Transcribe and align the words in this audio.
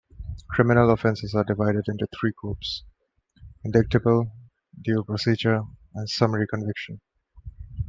Criminal 0.49 0.89
offences 0.89 1.35
are 1.35 1.43
divided 1.43 1.83
into 1.87 2.07
three 2.07 2.33
groups: 2.35 2.83
Indictable, 3.63 4.31
Dual 4.83 5.03
Procedure, 5.03 5.61
and 5.93 6.09
Summary 6.09 6.47
Conviction. 6.47 6.99